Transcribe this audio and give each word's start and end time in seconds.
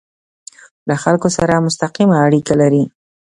له 0.87 0.95
خلکو 1.03 1.27
سره 1.37 1.63
مستقیمه 1.65 2.15
اړیکه 2.25 2.53
لري. 2.61 2.83